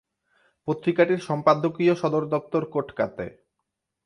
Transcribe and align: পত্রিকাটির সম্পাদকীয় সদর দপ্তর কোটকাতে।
পত্রিকাটির 0.67 1.19
সম্পাদকীয় 1.19 1.93
সদর 1.95 2.23
দপ্তর 2.25 2.61
কোটকাতে। 2.65 3.25